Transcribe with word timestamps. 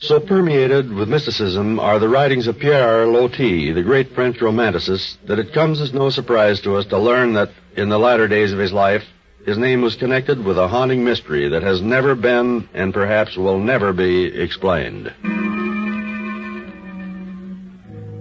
So 0.00 0.20
permeated 0.20 0.92
with 0.92 1.08
mysticism 1.08 1.80
are 1.80 1.98
the 1.98 2.08
writings 2.08 2.46
of 2.46 2.56
Pierre 2.56 3.04
Loti, 3.08 3.72
the 3.72 3.82
great 3.82 4.12
French 4.14 4.38
romanticist, 4.38 5.16
that 5.26 5.40
it 5.40 5.52
comes 5.52 5.80
as 5.80 5.92
no 5.92 6.08
surprise 6.08 6.60
to 6.60 6.76
us 6.76 6.86
to 6.86 6.98
learn 6.98 7.32
that 7.32 7.50
in 7.76 7.88
the 7.88 7.98
latter 7.98 8.28
days 8.28 8.52
of 8.52 8.60
his 8.60 8.72
life, 8.72 9.02
his 9.44 9.58
name 9.58 9.82
was 9.82 9.96
connected 9.96 10.44
with 10.44 10.56
a 10.56 10.68
haunting 10.68 11.02
mystery 11.04 11.48
that 11.48 11.64
has 11.64 11.82
never 11.82 12.14
been 12.14 12.68
and 12.74 12.94
perhaps 12.94 13.36
will 13.36 13.58
never 13.58 13.92
be 13.92 14.26
explained. 14.26 15.12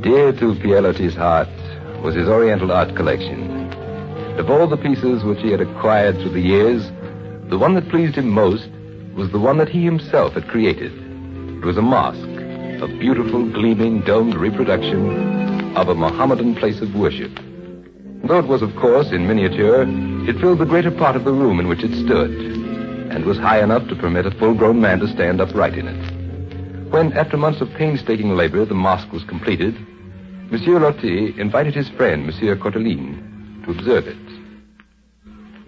Dear 0.00 0.32
to 0.32 0.58
Pierre 0.60 0.82
Loti's 0.82 1.14
heart 1.14 1.48
was 2.02 2.16
his 2.16 2.26
Oriental 2.26 2.72
art 2.72 2.96
collection. 2.96 3.72
Of 4.40 4.50
all 4.50 4.66
the 4.66 4.76
pieces 4.76 5.22
which 5.22 5.38
he 5.38 5.52
had 5.52 5.60
acquired 5.60 6.16
through 6.16 6.32
the 6.32 6.40
years, 6.40 6.82
the 7.48 7.58
one 7.58 7.74
that 7.74 7.90
pleased 7.90 8.16
him 8.16 8.28
most 8.28 8.68
was 9.14 9.30
the 9.30 9.38
one 9.38 9.58
that 9.58 9.68
he 9.68 9.84
himself 9.84 10.32
had 10.32 10.48
created. 10.48 11.09
It 11.60 11.66
was 11.66 11.76
a 11.76 11.82
mosque, 11.82 12.18
a 12.80 12.88
beautiful, 12.88 13.44
gleaming, 13.44 14.00
domed 14.00 14.34
reproduction 14.34 15.76
of 15.76 15.90
a 15.90 15.94
Mohammedan 15.94 16.54
place 16.54 16.80
of 16.80 16.94
worship. 16.94 17.38
Though 18.24 18.38
it 18.38 18.46
was, 18.46 18.62
of 18.62 18.74
course, 18.76 19.10
in 19.12 19.26
miniature, 19.28 19.84
it 20.26 20.40
filled 20.40 20.60
the 20.60 20.64
greater 20.64 20.90
part 20.90 21.16
of 21.16 21.24
the 21.24 21.34
room 21.34 21.60
in 21.60 21.68
which 21.68 21.84
it 21.84 21.92
stood, 22.02 22.30
and 22.30 23.26
was 23.26 23.36
high 23.36 23.62
enough 23.62 23.86
to 23.88 23.94
permit 23.94 24.24
a 24.24 24.30
full-grown 24.30 24.80
man 24.80 25.00
to 25.00 25.08
stand 25.08 25.38
upright 25.38 25.74
in 25.74 25.86
it. 25.86 26.90
When, 26.90 27.12
after 27.12 27.36
months 27.36 27.60
of 27.60 27.68
painstaking 27.74 28.34
labor, 28.34 28.64
the 28.64 28.72
mosque 28.72 29.12
was 29.12 29.24
completed, 29.24 29.76
Monsieur 30.50 30.80
Loti 30.80 31.38
invited 31.38 31.74
his 31.74 31.90
friend, 31.90 32.24
Monsieur 32.24 32.56
Courteline, 32.56 33.64
to 33.66 33.72
observe 33.72 34.08
it. 34.08 34.16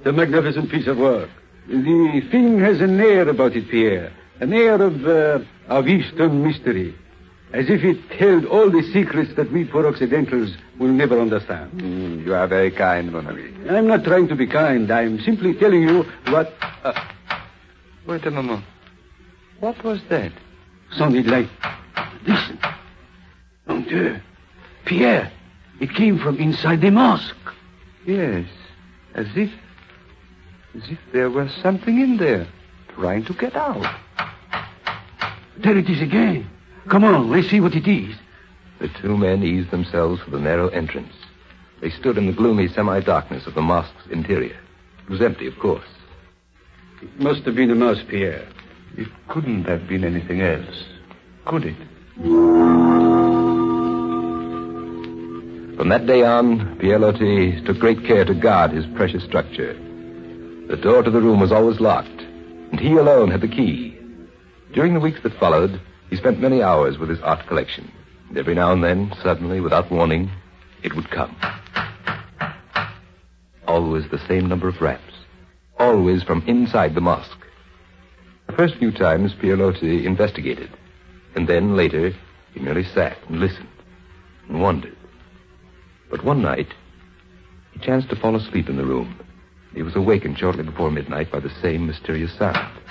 A 0.07 0.13
magnificent 0.13 0.71
piece 0.71 0.87
of 0.87 0.97
work. 0.97 1.29
The 1.69 2.23
thing 2.31 2.61
has 2.61 2.81
an 2.81 2.99
air 2.99 3.29
about 3.29 3.55
it, 3.57 3.69
Pierre. 3.69 4.11
An 4.43 4.53
air 4.53 4.75
of, 4.83 5.07
uh, 5.07 5.39
of 5.69 5.87
Eastern 5.87 6.43
mystery. 6.43 6.97
As 7.53 7.71
if 7.71 7.85
it 7.85 8.01
held 8.19 8.45
all 8.47 8.73
the 8.73 8.83
secrets 8.93 9.33
that 9.37 9.53
we 9.53 9.65
poor 9.65 9.87
Occidentals 9.87 10.57
will 10.81 10.89
never 10.89 11.21
understand. 11.21 11.71
Mm, 11.75 12.27
you 12.27 12.35
are 12.35 12.49
very 12.49 12.73
kind, 12.73 13.13
mon 13.13 13.29
ami. 13.29 13.45
I'm 13.71 13.87
not 13.87 14.03
trying 14.03 14.27
to 14.27 14.35
be 14.35 14.49
kind. 14.49 14.91
I'm 14.91 15.21
simply 15.21 15.55
telling 15.55 15.83
you 15.83 16.03
what... 16.27 16.53
Uh, 16.83 16.93
Wait 18.05 18.27
a 18.27 18.33
moment. 18.33 18.65
What 19.61 19.85
was 19.85 20.01
that? 20.09 20.33
sounded 20.97 21.29
like... 21.29 21.49
Listen. 22.27 22.59
Mon 23.69 23.85
Dieu. 23.85 24.21
Pierre, 24.87 25.31
it 25.81 25.95
came 25.95 26.19
from 26.19 26.39
inside 26.39 26.81
the 26.81 26.91
mosque. 26.91 27.37
Yes, 28.05 28.49
as 29.15 29.29
if... 29.37 29.53
as 30.75 30.83
if 30.91 30.99
there 31.13 31.31
was 31.31 31.53
something 31.63 32.01
in 32.01 32.17
there, 32.17 32.49
trying 32.97 33.25
to 33.27 33.35
get 33.35 33.55
out. 33.55 33.87
There 35.63 35.79
it 35.79 35.89
is 35.89 36.03
again. 36.03 36.51
Come 36.89 37.05
on, 37.05 37.31
let's 37.31 37.49
see 37.49 37.61
what 37.61 37.75
it 37.75 37.87
is. 37.87 38.17
The 38.81 38.89
two 38.89 39.17
men 39.17 39.45
eased 39.45 39.71
themselves 39.71 40.21
for 40.21 40.31
the 40.31 40.41
narrow 40.41 40.69
entrance. 40.69 41.15
They 41.81 41.91
stood 41.91 42.19
in 42.19 42.27
the 42.27 42.33
gloomy 42.33 42.67
semi-darkness 42.69 43.47
of 43.47 43.55
the 43.55 43.63
mosque's 43.63 44.07
interior. 44.11 44.59
It 45.05 45.11
was 45.11 45.23
empty, 45.23 45.47
of 45.47 45.59
course. 45.61 45.87
It 47.01 47.21
must 47.21 47.43
have 47.43 47.55
been 47.55 47.71
a 47.71 47.77
mouse, 47.77 48.03
Pierre. 48.09 48.47
It 48.97 49.09
couldn't 49.29 49.65
have 49.65 49.87
been 49.89 50.05
anything 50.05 50.41
else, 50.41 50.85
could 51.45 51.65
it? 51.65 51.77
From 55.77 55.89
that 55.89 56.07
day 56.07 56.23
on, 56.23 56.77
Pierre 56.79 56.99
Loti 56.99 57.61
took 57.65 57.79
great 57.79 58.05
care 58.05 58.25
to 58.25 58.35
guard 58.35 58.73
his 58.73 58.87
precious 58.95 59.25
structure. 59.25 59.75
The 60.69 60.77
door 60.77 61.03
to 61.03 61.11
the 61.11 61.21
room 61.21 61.41
was 61.41 61.53
always 61.53 61.81
locked, 61.81 62.21
and 62.71 62.79
he 62.79 62.97
alone 62.97 63.31
had 63.31 63.41
the 63.41 63.49
key. 63.49 63.99
During 64.73 64.95
the 64.95 65.01
weeks 65.01 65.21
that 65.23 65.39
followed, 65.39 65.81
he 66.09 66.17
spent 66.17 66.41
many 66.41 66.63
hours 66.63 66.97
with 66.99 67.11
his 67.11 67.21
art 67.21 67.47
collection. 67.47 67.93
And 68.29 68.39
every 68.39 68.55
now 68.55 68.73
and 68.73 68.83
then, 68.83 69.13
suddenly, 69.23 69.61
without 69.61 69.91
warning, 69.91 70.31
it 70.83 70.95
would 70.95 71.11
come. 71.11 71.37
Always 73.69 74.09
the 74.11 74.27
same 74.27 74.49
number 74.49 74.69
of 74.69 74.81
raps. 74.81 75.13
Always 75.79 76.23
from 76.23 76.43
inside 76.47 76.95
the 76.95 77.03
mosque. 77.03 77.47
The 78.47 78.55
first 78.55 78.77
few 78.77 78.93
times, 78.93 79.35
Pierre 79.35 79.59
Loti 79.59 80.07
investigated. 80.07 80.71
And 81.35 81.47
then, 81.47 81.77
later, 81.77 82.15
he 82.55 82.61
merely 82.61 82.85
sat 82.85 83.19
and 83.29 83.41
listened 83.41 83.69
and 84.49 84.63
wondered. 84.63 84.97
But 86.11 86.25
one 86.25 86.41
night, 86.41 86.69
he 87.73 87.81
chanced 87.81 88.09
to 88.11 88.17
fall 88.17 88.37
asleep 88.37 88.69
in 88.69 88.77
the 88.77 88.85
room. 88.85 89.19
He 89.75 89.83
was 89.83 89.97
awakened 89.97 90.39
shortly 90.39 90.63
before 90.63 90.91
midnight 90.91 91.31
by 91.31 91.41
the 91.41 91.53
same 91.61 91.87
mysterious 91.87 92.33
sound. 92.39 92.82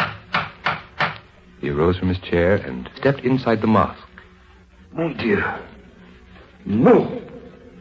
He 1.62 1.70
arose 1.70 1.98
from 1.98 2.10
his 2.10 2.20
chair 2.20 2.56
and 2.56 2.90
stepped 2.98 3.22
inside 3.22 3.62
the 3.62 3.68
mosque. 3.68 4.02
Mon 4.94 5.16
Dieu. 5.16 5.42
No. 6.66 7.22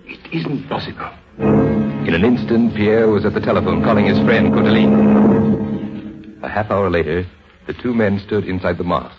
It 0.07 0.21
isn't 0.33 0.69
possible. 0.69 1.09
In 1.39 2.15
an 2.15 2.25
instant, 2.25 2.75
Pierre 2.75 3.09
was 3.09 3.25
at 3.25 3.33
the 3.33 3.41
telephone 3.41 3.83
calling 3.83 4.05
his 4.05 4.19
friend 4.19 4.53
Courteline. 4.53 6.43
A 6.43 6.49
half 6.49 6.71
hour 6.71 6.91
later, 6.91 7.27
the 7.67 7.73
two 7.73 7.95
men 7.95 8.21
stood 8.21 8.47
inside 8.47 8.77
the 8.77 8.85
mosque. 8.85 9.17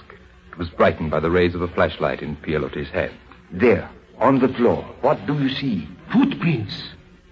It 0.52 0.60
was 0.60 0.70
brightened 0.70 1.10
by 1.10 1.22
the 1.22 1.32
rays 1.32 1.56
of 1.56 1.64
a 1.64 1.68
flashlight 1.68 2.22
in 2.22 2.36
Pierre 2.36 2.60
Loti's 2.60 2.90
hand. 2.90 3.14
There, 3.52 3.90
on 4.19 4.40
the 4.40 4.50
floor. 4.50 4.84
What 5.02 5.25
do 5.25 5.42
you 5.42 5.50
see? 5.50 5.88
Footprints. 6.12 6.84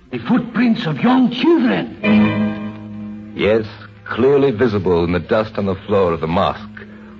The 0.10 0.18
footprints 0.20 0.88
of 0.88 1.04
young 1.04 1.30
children. 1.30 3.34
Yes, 3.36 3.68
clearly 4.06 4.50
visible 4.50 5.04
in 5.04 5.12
the 5.12 5.20
dust 5.20 5.60
on 5.60 5.68
the 5.68 5.76
floor 5.76 6.14
of 6.14 6.22
the 6.22 6.28
mosque 6.28 6.66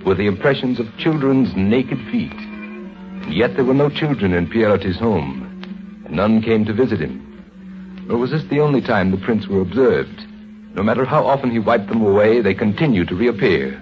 were 0.04 0.14
the 0.14 0.26
impressions 0.26 0.80
of 0.80 0.96
children's 0.96 1.54
naked 1.54 1.98
feet. 2.10 2.32
And 2.32 3.34
yet 3.34 3.54
there 3.54 3.64
were 3.64 3.74
no 3.74 3.90
children 3.90 4.32
in 4.32 4.48
Pierre 4.48 4.70
Loti's 4.70 4.98
home. 4.98 5.46
None 6.08 6.42
came 6.42 6.64
to 6.64 6.72
visit 6.72 7.00
him. 7.00 7.26
Nor 8.06 8.18
was 8.18 8.30
this 8.30 8.44
the 8.44 8.60
only 8.60 8.80
time 8.80 9.10
the 9.10 9.16
prints 9.18 9.46
were 9.46 9.60
observed. 9.60 10.26
No 10.74 10.82
matter 10.82 11.04
how 11.04 11.26
often 11.26 11.50
he 11.50 11.58
wiped 11.58 11.88
them 11.88 12.00
away, 12.00 12.40
they 12.40 12.54
continued 12.54 13.08
to 13.08 13.14
reappear. 13.14 13.80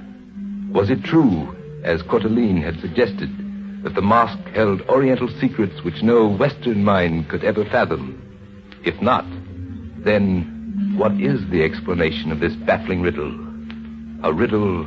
Was 0.70 0.90
it 0.90 1.04
true, 1.04 1.56
as 1.84 2.02
Courteline 2.02 2.62
had 2.62 2.80
suggested, 2.80 3.30
that 3.84 3.94
the 3.94 4.02
mosque 4.02 4.46
held 4.54 4.82
oriental 4.88 5.28
secrets 5.40 5.82
which 5.82 6.02
no 6.02 6.26
Western 6.26 6.84
mind 6.84 7.28
could 7.28 7.44
ever 7.44 7.64
fathom? 7.64 8.20
If 8.84 9.00
not, 9.00 9.24
then 10.04 10.94
what 10.96 11.12
is 11.20 11.48
the 11.48 11.62
explanation 11.62 12.32
of 12.32 12.40
this 12.40 12.54
baffling 12.54 13.02
riddle? 13.02 13.32
A 14.24 14.32
riddle 14.32 14.86